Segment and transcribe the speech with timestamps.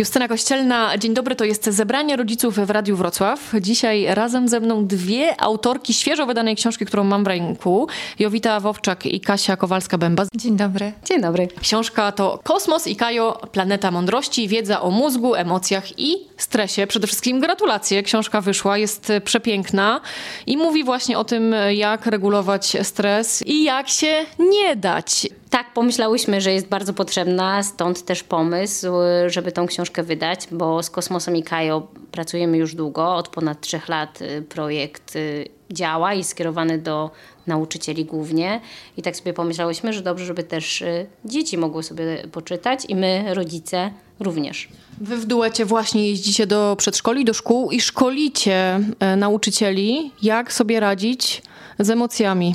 [0.00, 3.52] Justyna Kościelna, dzień dobry, to jest zebranie rodziców w Radiu Wrocław.
[3.60, 7.88] Dzisiaj razem ze mną dwie autorki świeżo wydanej książki, którą mam w ręku.
[8.18, 10.26] Jowita Wowczak i Kasia Kowalska-Bęba.
[10.34, 10.92] Dzień dobry.
[11.04, 11.48] Dzień dobry.
[11.60, 16.86] Książka to Kosmos i Kajo, Planeta Mądrości, wiedza o mózgu, emocjach i stresie.
[16.86, 18.02] Przede wszystkim gratulacje.
[18.02, 20.00] Książka wyszła, jest przepiękna
[20.46, 25.26] i mówi właśnie o tym, jak regulować stres i jak się nie dać.
[25.50, 28.86] Tak, pomyślałyśmy, że jest bardzo potrzebna, stąd też pomysł,
[29.26, 33.88] żeby tą książkę wydać, bo z Kosmosem i Kajo pracujemy już długo, od ponad trzech
[33.88, 37.10] lat y, projekt y, działa i skierowany do
[37.46, 38.60] nauczycieli głównie.
[38.96, 43.34] I tak sobie pomyślałyśmy, że dobrze, żeby też y, dzieci mogły sobie poczytać i my,
[43.34, 44.68] rodzice, również.
[45.00, 48.80] Wy w duecie właśnie jeździcie do przedszkoli, do szkół i szkolicie
[49.16, 51.42] nauczycieli, jak sobie radzić
[51.78, 52.54] z emocjami.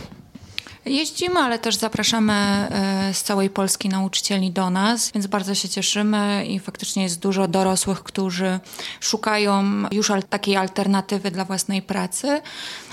[0.85, 6.45] Jeździmy, ale też zapraszamy e, z całej Polski nauczycieli do nas, więc bardzo się cieszymy
[6.45, 8.59] i faktycznie jest dużo dorosłych, którzy
[8.99, 12.41] szukają już takiej alternatywy dla własnej pracy.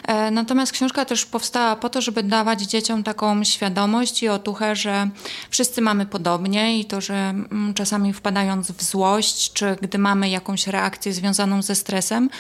[0.05, 5.09] E, natomiast książka też powstała po to, żeby dawać dzieciom taką świadomość i otuchę, że
[5.51, 10.67] wszyscy mamy podobnie i to, że mm, czasami wpadając w złość, czy gdy mamy jakąś
[10.67, 12.31] reakcję związaną ze stresem,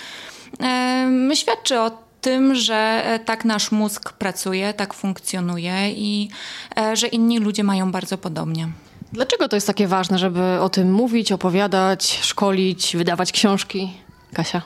[0.60, 6.28] e, świadczy o tym, że e, tak nasz mózg pracuje, tak funkcjonuje i
[6.78, 8.68] e, że inni ludzie mają bardzo podobnie.
[9.12, 13.92] Dlaczego to jest takie ważne, żeby o tym mówić, opowiadać, szkolić, wydawać książki?
[14.32, 14.62] Kasia.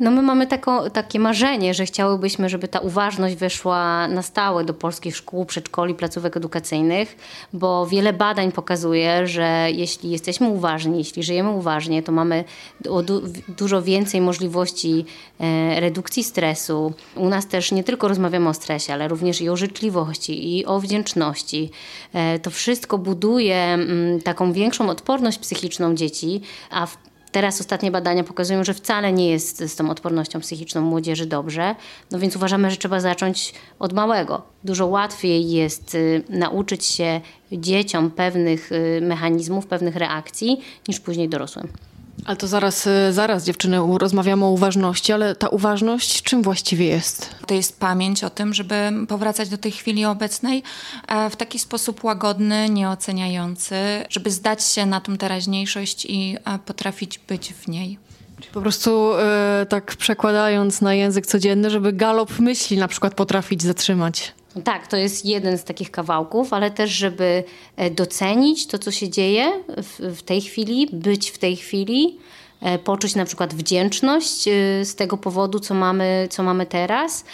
[0.00, 0.46] No my mamy
[0.92, 6.36] takie marzenie, że chciałybyśmy, żeby ta uważność weszła na stałe do polskich szkół, przedszkoli, placówek
[6.36, 7.16] edukacyjnych,
[7.52, 12.44] bo wiele badań pokazuje, że jeśli jesteśmy uważni, jeśli żyjemy uważnie, to mamy
[12.80, 15.04] du dużo więcej możliwości
[15.40, 16.92] e, redukcji stresu.
[17.14, 20.80] U nas też nie tylko rozmawiamy o stresie, ale również i o życzliwości, i o
[20.80, 21.70] wdzięczności.
[22.12, 26.98] E, to wszystko buduje m, mm, taką większą odporność psychiczną dzieci, a w
[27.32, 31.74] Teraz ostatnie badania pokazują, że wcale nie jest z tą odpornością psychiczną młodzieży dobrze,
[32.10, 34.42] no więc uważamy, że trzeba zacząć od małego.
[34.64, 37.20] Dużo łatwiej jest y, nauczyć się
[37.52, 41.68] dzieciom pewnych y, mechanizmów, pewnych reakcji, niż później dorosłym.
[42.24, 47.34] Ale to zaraz, y, zaraz dziewczyny, rozmawiamy o uważności, ale ta uważność czym właściwie jest?
[47.46, 48.74] To jest pamięć o tym, żeby
[49.08, 50.62] powracać do tej chwili obecnej
[51.08, 53.76] e, w taki sposób łagodny, nieoceniający,
[54.10, 57.98] żeby zdać się na tą teraźniejszość i e, potrafić być w niej.
[58.52, 59.10] Po prostu
[59.60, 64.34] yy, tak przekładając na język codzienny, żeby galop myśli na przykład potrafić zatrzymać.
[64.64, 67.44] Tak, to jest jeden z takich kawałków, ale też, żeby
[67.76, 72.18] e, docenić to, co się dzieje w, w tej chwili, być w tej chwili,
[72.84, 77.24] poczuć na przykład wdzięczność e, z tego powodu, co mamy, co mamy teraz,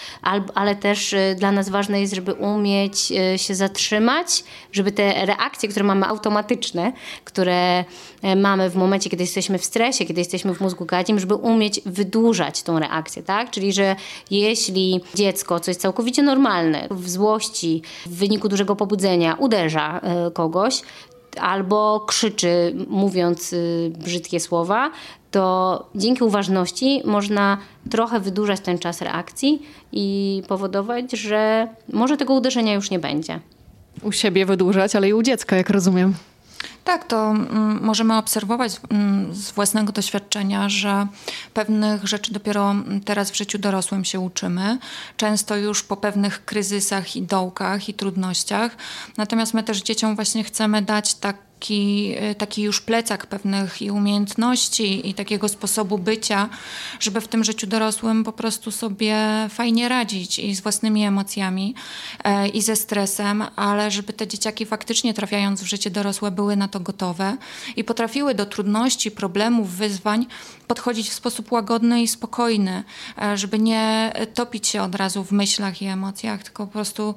[0.54, 5.84] ale też e, dla nas ważne jest, żeby umieć się zatrzymać, żeby te reakcje, które
[5.84, 6.92] mamy automatyczne,
[7.24, 7.84] które
[8.36, 12.62] mamy w momencie, kiedy jesteśmy w stresie, kiedy jesteśmy w mózgu gadzim, żeby umieć wydłużać
[12.62, 13.50] tą reakcję, tak?
[13.50, 13.96] Czyli, że
[14.30, 20.00] jeśli dziecko, co jest całkowicie normalne, w złości, w wyniku dużego pobudzenia uderza
[20.34, 20.82] kogoś,
[21.40, 23.54] albo krzyczy, mówiąc
[23.90, 24.90] brzydkie słowa,
[25.32, 27.58] to dzięki uważności można
[27.90, 29.62] trochę wydłużać ten czas reakcji
[29.92, 33.40] i powodować, że może tego uderzenia już nie będzie.
[34.02, 36.14] U siebie wydłużać, ale i u dziecka, jak rozumiem.
[36.84, 41.06] Tak, to mm, możemy obserwować mm, z własnego doświadczenia, że
[41.54, 44.78] pewnych rzeczy dopiero teraz w życiu dorosłym się uczymy.
[45.16, 48.76] Często już po pewnych kryzysach i dołkach i trudnościach.
[49.16, 53.90] Natomiast my też dzieciom właśnie chcemy dać tak taki, y, taki już plecak pewnych i
[53.90, 56.48] umiejętności i takiego sposobu bycia,
[57.00, 59.16] żeby w tym życiu dorosłym po prostu sobie
[59.50, 61.74] fajnie radzić i z własnymi emocjami
[62.24, 66.68] e, i ze stresem, ale żeby te dzieciaki faktycznie trafiając w życie dorosłe były na
[66.68, 67.36] to gotowe
[67.76, 70.26] i potrafiły do trudności, problemów, wyzwań
[70.66, 72.84] podchodzić w sposób łagodny i spokojny,
[73.22, 77.14] e, żeby nie topić się od razu w myślach i emocjach, tylko po prostu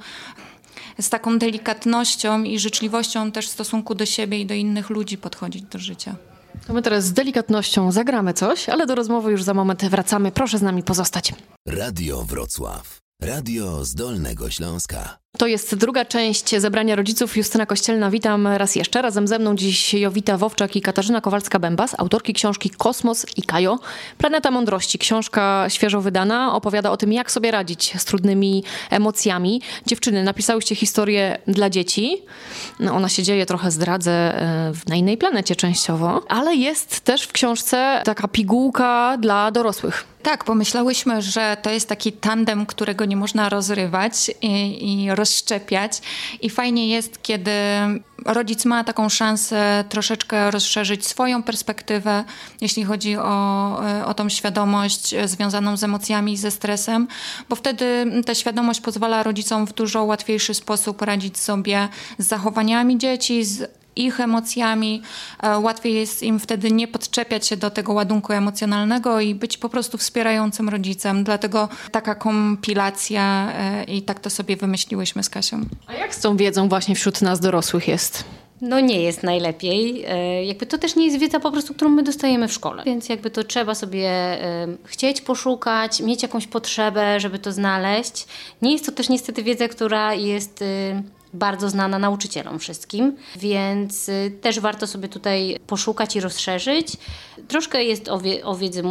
[0.99, 5.63] z taką delikatnością i życzliwością też w stosunku do siebie i do innych ludzi podchodzić
[5.63, 6.15] do życia.
[6.67, 10.31] To my teraz z delikatnością zagramy coś, ale do rozmowy już za moment wracamy.
[10.31, 11.33] Proszę z nami pozostać.
[11.67, 12.97] Radio Wrocław.
[13.21, 15.17] Radio z Dolnego Śląska.
[15.37, 17.37] To jest druga część zebrania rodziców.
[17.37, 19.01] Justyna Kościelna, witam raz jeszcze.
[19.01, 23.79] Razem ze mną dziś Jowita Wowczak i Katarzyna Kowalska-Bębas, autorki książki Kosmos i Kajo.
[24.17, 29.61] Planeta Mądrości, książka świeżo wydana, opowiada o tym, jak sobie radzić z trudnymi emocjami.
[29.85, 32.21] Dziewczyny, napisałyście historię dla dzieci.
[32.79, 37.31] No, ona się dzieje, trochę zdradzę, e, na innej planecie częściowo, ale jest też w
[37.31, 40.15] książce taka pigułka dla dorosłych.
[40.25, 46.01] Tak, pomyślałyśmy, że to jest taki tandem, którego nie można rozrywać i, i rozszczepiać.
[46.41, 47.51] I fajnie jest, kiedy
[48.25, 52.23] rodzic ma taką szansę troszeczkę rozszerzyć swoją perspektywę,
[52.61, 57.07] jeśli chodzi o, o tą świadomość związaną z emocjami i ze stresem,
[57.49, 61.87] bo wtedy ta świadomość pozwala rodzicom w dużo łatwiejszy sposób radzić sobie
[62.17, 65.01] z zachowaniami dzieci, z ich emocjami.
[65.43, 69.69] E, łatwiej jest im wtedy nie podczepiać się do tego ładunku emocjonalnego i być po
[69.69, 71.23] prostu wspierającym rodzicem.
[71.23, 75.61] Dlatego taka kompilacja e, i tak to sobie wymyśliłyśmy z Kasią.
[75.87, 78.23] A jak z tą wiedzą właśnie wśród nas dorosłych jest?
[78.61, 80.05] No nie jest najlepiej.
[80.07, 82.83] E, jakby to też nie jest wiedza po prostu, którą my dostajemy w szkole.
[82.85, 84.11] Więc jakby to trzeba sobie
[84.83, 88.25] chcieć poszukać, mieć jakąś potrzebę, żeby to znaleźć.
[88.61, 90.63] Nie jest to też niestety wiedza, która jest
[91.35, 96.97] bardzo znana nauczycielom wszystkim, więc y, też warto sobie tutaj poszukać i rozszerzyć.
[97.47, 98.83] Troszkę jest o, wie, o wiedzy,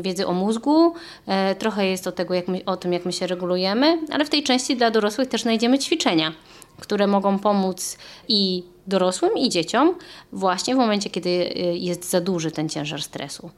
[0.00, 0.94] wiedzy o mózgu,
[1.26, 4.30] e, trochę jest o, tego, jak my, o tym, jak my się regulujemy, ale w
[4.30, 6.32] tej części dla dorosłych też znajdziemy ćwiczenia,
[6.80, 7.98] które mogą pomóc
[8.28, 9.94] i dorosłym, i dzieciom
[10.32, 13.50] właśnie w momencie, kiedy y, jest za duży ten ciężar stresu.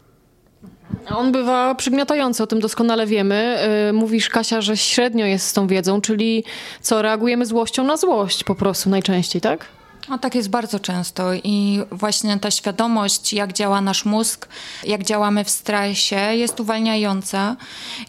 [1.15, 3.59] On bywa przygniatający, o tym doskonale wiemy.
[3.89, 6.45] Y, mówisz, Kasia, że średnio jest z tą wiedzą, czyli
[6.81, 9.76] co, reagujemy złością na złość po prostu najczęściej, tak?
[10.09, 14.49] No tak jest bardzo często i właśnie ta świadomość, jak działa nasz mózg,
[14.85, 17.57] jak działamy w stresie, jest uwalniająca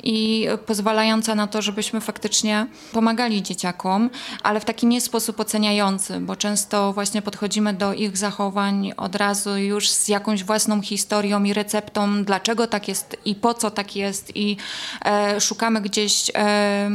[0.04, 4.10] i pozwalająca na to, żebyśmy faktycznie pomagali dzieciakom,
[4.44, 9.58] ale w taki nie sposób oceniający, bo często właśnie podchodzimy do ich zachowań od razu
[9.58, 14.36] już z jakąś własną historią i receptą, dlaczego tak jest i po co tak jest
[14.36, 14.58] i
[15.06, 16.90] e, szukamy gdzieś e,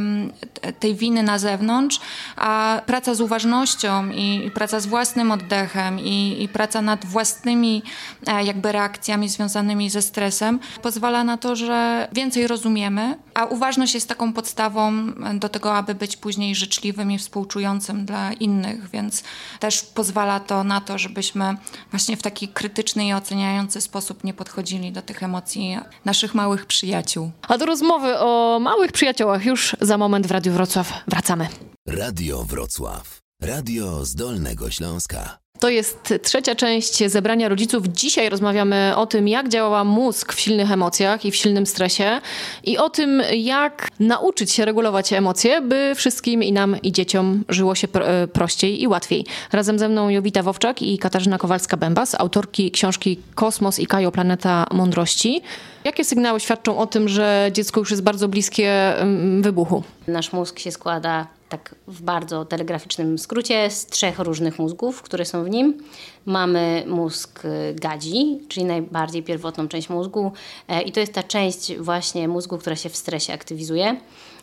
[0.79, 1.99] tej winy na zewnątrz,
[2.35, 7.83] a praca z uważnością i, i praca z własnym oddechem i, i praca nad własnymi
[8.27, 14.09] e, jakby reakcjami związanymi ze stresem pozwala na to, że więcej rozumiemy, a uważność jest
[14.09, 14.91] taką podstawą
[15.33, 19.23] do tego, aby być później życzliwym i współczującym dla innych, więc
[19.59, 21.57] też pozwala to na to, żebyśmy
[21.91, 27.31] właśnie w taki krytyczny i oceniający sposób nie podchodzili do tych emocji naszych małych przyjaciół.
[27.47, 31.47] A do rozmowy o małych przyjaciołach już za moment w Radiu Wrocław wracamy.
[31.87, 33.22] Radio Wrocław.
[33.45, 35.37] Radio z Dolnego Śląska.
[35.59, 37.87] To jest trzecia część zebrania rodziców.
[37.87, 42.21] Dzisiaj rozmawiamy o tym, jak działa mózg w silnych emocjach i w silnym stresie
[42.63, 47.75] i o tym, jak nauczyć się regulować emocje, by wszystkim i nam i dzieciom żyło
[47.75, 49.25] się e, prościej i łatwiej.
[49.51, 55.41] Razem ze mną Jowita Wowczak i Katarzyna Kowalska-Bębas, autorki książki Kosmos i Kajo Planeta Mądrości.
[55.83, 58.93] Jakie sygnały świadczą o tym, że dziecko już jest bardzo bliskie
[59.41, 59.83] wybuchu?
[60.07, 65.43] Nasz mózg się składa tak w bardzo telegraficznym skrócie, z trzech różnych mózgów, które są
[65.43, 65.77] w nim.
[66.25, 70.31] Mamy mózg y, gadzi, czyli najbardziej pierwotną część mózgu
[70.67, 73.95] e, i to jest ta część właśnie mózgu, która się w stresie aktywizuje.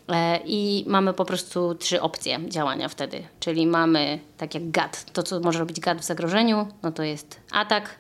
[0.09, 3.23] E, I mamy po prostu trzy opcje działania wtedy.
[3.41, 7.41] Czyli mamy, tak jak gad, to co może robić gad w zagrożeniu, no to jest
[7.53, 7.95] atak,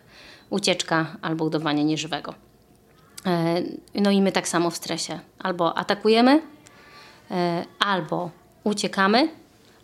[0.50, 2.34] ucieczka albo udawanie nieżywego.
[3.26, 3.62] E,
[3.94, 5.20] no i my tak samo w stresie.
[5.38, 6.42] Albo atakujemy,
[7.78, 8.30] albo
[8.64, 9.28] uciekamy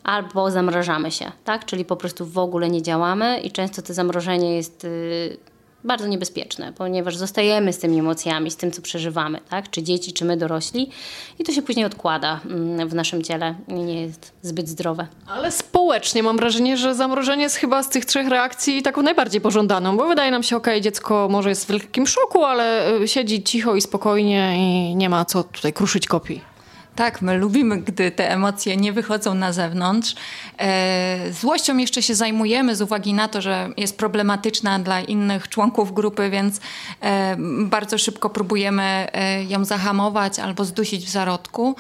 [0.05, 1.65] albo zamrażamy się, tak?
[1.65, 5.37] Czyli po prostu w ogóle nie działamy i często to zamrożenie jest y,
[5.85, 9.71] bardzo niebezpieczne, ponieważ zostajemy z tymi emocjami, z tym, co przeżywamy, tak?
[9.71, 10.91] Czy dzieci, czy my dorośli
[11.39, 15.07] i to się później odkłada mm, w naszym ciele i nie jest zbyt zdrowe.
[15.27, 19.97] Ale społecznie mam wrażenie, że zamrożenie jest chyba z tych trzech reakcji taką najbardziej pożądaną,
[19.97, 23.43] bo wydaje nam się, okej, okay, dziecko może jest w wielkim szoku, ale y, siedzi
[23.43, 26.56] cicho i spokojnie i nie ma co tutaj kruszyć kopii.
[26.97, 30.15] Tak, my lubimy, gdy te emocje nie wychodzą na zewnątrz.
[30.59, 35.95] E, złością jeszcze się zajmujemy z uwagi na to, że jest problematyczna dla innych członków
[35.95, 36.61] grupy, więc
[37.01, 41.77] e, bardzo szybko próbujemy e, ją zahamować albo zdusić w zarodku.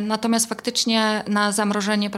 [0.00, 2.10] Natomiast faktycznie na zamrożenie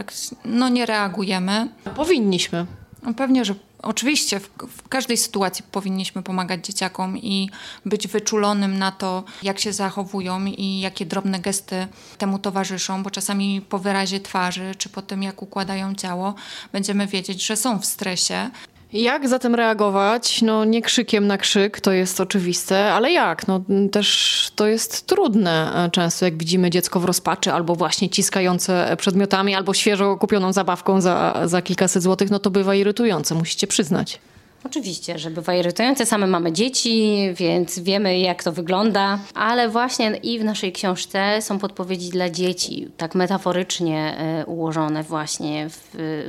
[0.45, 1.69] no, nie reagujemy.
[1.97, 2.67] Powinniśmy.
[3.03, 3.55] No, pewnie, że
[3.85, 7.51] Oczywiście w, w, każdej sytuacji powinniśmy pomagać dzieciakom i
[7.87, 11.87] być wyczulonym na to, jak się zachowują i jakie drobne gesty
[12.19, 16.35] temu towarzyszą, bo czasami po wyrazie twarzy czy po tym, jak układają ciało,
[16.73, 18.51] będziemy wiedzieć, że są w stresie.
[18.95, 20.43] Jak zatem reagować?
[20.43, 23.49] No nie krzykiem na krzyk, to jest oczywiste, ale jak?
[23.49, 23.61] No
[23.93, 29.55] też to jest trudne e, często, jak widzimy dziecko w rozpaczy albo właśnie ciskające przedmiotami,
[29.55, 34.19] albo świeżo kupioną zabawką za, za kilkaset złotych, no to bywa irytujące, musicie przyznać.
[34.65, 36.07] Oczywiście, że bywa irytujące.
[36.07, 39.19] Same mamy dzieci, więc wiemy, jak to wygląda.
[39.35, 45.69] Ale właśnie i w naszej książce są podpowiedzi dla dzieci, tak metaforycznie e, ułożone właśnie
[45.69, 45.79] w,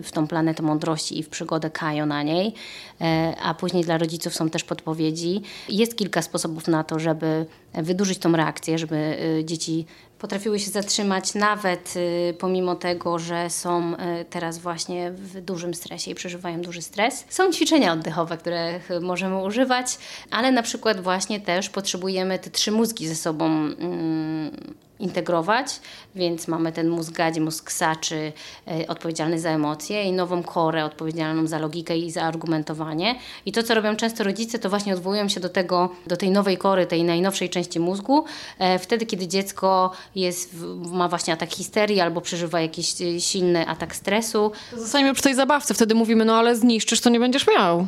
[0.03, 2.53] w tą planetę mądrości i w przygodę Kajo na niej.
[3.01, 5.41] e, a później dla rodziców są też podpowiedzi.
[5.69, 8.95] Jest kilka sposobów na to, żeby wydłużyć tą reakcję, żeby
[9.39, 9.85] e, dzieci
[10.19, 16.11] potrafiły się zatrzymać nawet y, pomimo tego, że są y, teraz właśnie w dużym stresie
[16.11, 17.25] i przeżywają duży stres.
[17.29, 19.97] Są ćwiczenia oddechowe, których możemy używać,
[20.31, 25.79] ale na przykład właśnie też potrzebujemy te trzy mózgi ze sobą mm, integrować,
[26.15, 28.33] więc mamy ten mózg gadzi, mózg saczy
[28.67, 33.15] e, odpowiedzialny za emocje i nową korę odpowiedzialną za logikę i za argumentowanie.
[33.45, 36.57] I to, co robią często rodzice, to właśnie odwołują się do tego, do tej nowej
[36.57, 38.25] kory, tej najnowszej części mózgu,
[38.59, 40.55] e, wtedy, kiedy dziecko jest,
[40.91, 44.51] ma właśnie atak histerii albo przeżywa jakiś e, silny atak stresu.
[44.77, 47.87] Zostańmy przy tej zabawce, wtedy mówimy, no ale zniszczysz, to nie będziesz miał.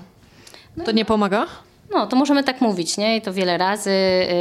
[0.85, 1.47] To nie pomaga?
[1.91, 3.17] No, to możemy tak mówić, nie?
[3.17, 3.91] I to wiele razy,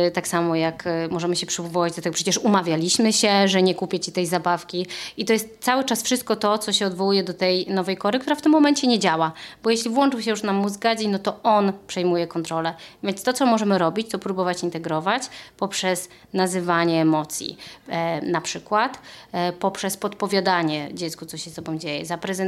[0.07, 3.75] y, tak samo jak y, możemy się przywołać do tego, przecież umawialiśmy się, że nie
[3.75, 4.87] kupię ci tej zabawki.
[5.17, 8.37] I to jest cały czas wszystko to, co się odwołuje do tej nowej kory, która
[8.37, 9.33] w tym momencie nie działa.
[9.62, 12.75] Bo jeśli włączył się już nam mózg gadzi, no to on przejmuje kontrolę.
[13.03, 15.23] Więc to, co możemy robić, to próbować integrować
[15.57, 17.59] poprzez nazywanie emocji.
[17.88, 18.99] E, na przykład
[19.33, 22.05] e, poprzez podpowiadanie dziecku, co się z sobą dzieje,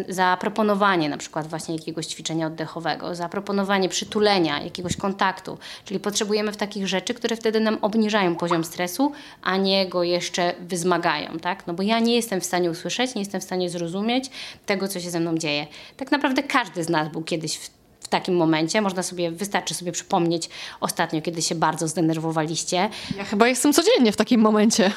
[0.09, 5.59] zaproponowanie na przykład właśnie jakiegoś ćwiczenia oddechowego, zaproponowanie przytulenia, jakiegoś jakiegoś kontaktu.
[5.85, 10.55] Czyli potrzebujemy w takich rzeczy, które wtedy nam obniżają poziom stresu, a nie go jeszcze
[10.61, 11.67] wzmagają, tak?
[11.67, 14.31] No bo ja nie jestem w stanie usłyszeć, nie jestem w stanie zrozumieć
[14.67, 15.67] tego, co się ze mną dzieje.
[15.97, 18.81] Tak naprawdę każdy z nas był kiedyś w w takim momencie.
[18.81, 20.49] Można sobie, wystarczy sobie przypomnieć
[20.81, 22.89] ostatnio, kiedy się bardzo zdenerwowaliście.
[23.17, 24.93] Ja chyba jestem codziennie w takim momencie.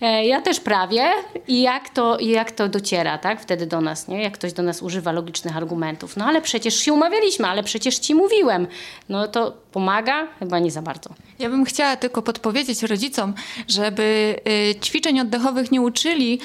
[0.00, 1.10] E, ja też prawie.
[1.48, 3.40] I jak to, jak to dociera, tak?
[3.40, 4.22] Wtedy do nas, nie?
[4.22, 6.16] Jak ktoś do nas używa logicznych argumentów.
[6.16, 8.66] No ale przecież się umawialiśmy, ale przecież ci mówiłem.
[9.08, 10.28] No to pomaga?
[10.38, 11.10] Chyba nie za bardzo.
[11.38, 13.34] Ja bym chciała tylko podpowiedzieć rodzicom,
[13.68, 14.36] żeby
[14.70, 16.40] y, ćwiczeń oddechowych nie uczyli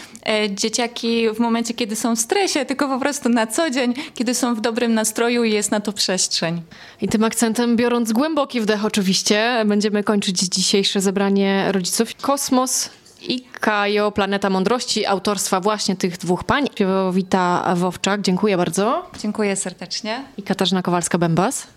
[0.45, 4.33] y, dzieciaki w momencie, kiedy są w stresie, tylko po prostu na co dzień, kiedy
[4.33, 6.61] są w dobrym nastroju i jest na to przestrzeń.
[7.01, 12.15] I tym akcentem, biorąc głęboki wdech oczywiście, będziemy kończyć dzisiejsze zebranie rodziców.
[12.21, 12.89] Kosmos
[13.27, 16.67] i Kajo, Planeta Mądrości, autorstwa właśnie tych dwóch pań.
[17.13, 19.09] Wita Wowczak, dziękuję bardzo.
[19.19, 20.23] Dziękuję serdecznie.
[20.37, 21.67] I Katarzyna Kowalska-Bębas.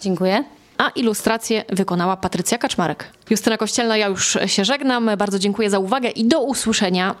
[0.00, 0.44] Dziękuję.
[0.78, 3.04] A ilustrację wykonała Patrycja Kaczmarek.
[3.30, 5.10] Justyna Kościelna, ja już się żegnam.
[5.18, 7.08] Bardzo dziękuję za uwagę i do usłyszenia